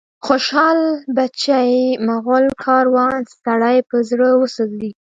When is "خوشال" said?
0.25-0.79